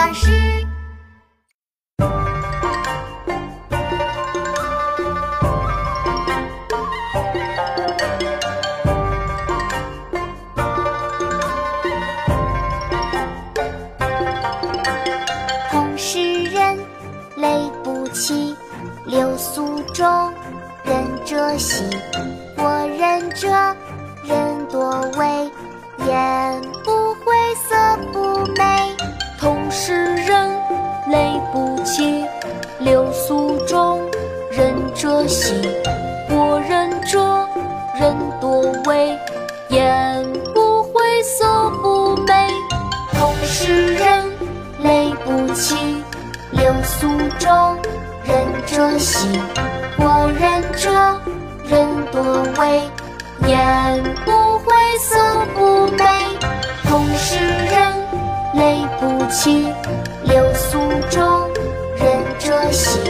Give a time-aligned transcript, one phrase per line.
[0.00, 0.30] 巴士。
[15.70, 16.78] 同是人，
[17.36, 18.56] 泪不起，
[19.04, 20.32] 流苏中，
[20.82, 21.84] 忍者兮。
[22.56, 23.50] 我忍者，
[24.24, 25.50] 人多为，
[26.06, 26.62] 言
[35.00, 35.54] 仁者兮。
[36.28, 37.48] 我仁者，
[37.98, 39.18] 人多畏，
[39.70, 42.34] 言不讳色不美。
[43.14, 44.30] 同是人，
[44.82, 45.74] 泪不起，
[46.50, 47.78] 流苏中，
[48.24, 48.36] 仁
[48.66, 49.40] 者兮。
[49.96, 50.92] 我仁者，
[51.64, 52.82] 人多畏，
[53.48, 55.16] 言不讳色
[55.54, 56.04] 不美。
[56.84, 57.94] 同是人，
[58.52, 59.66] 泪不起，
[60.24, 60.78] 流苏
[61.08, 61.48] 中，
[61.96, 63.00] 仁者兮。